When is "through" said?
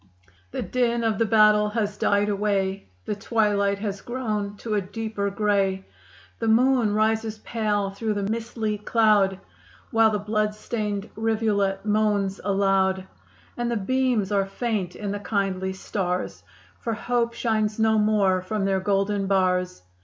7.91-8.15